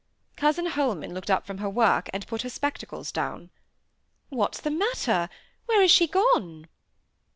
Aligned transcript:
Cousin 0.35 0.65
Holman 0.65 1.13
looked 1.13 1.29
up 1.29 1.45
from 1.45 1.59
her 1.59 1.69
work, 1.69 2.09
and 2.11 2.25
put 2.25 2.41
her 2.41 2.49
spectacles 2.49 3.11
down. 3.11 3.51
"What's 4.29 4.59
the 4.59 4.71
matter? 4.71 5.29
Where 5.67 5.83
is 5.83 5.91
she 5.91 6.07
gone?" 6.07 6.65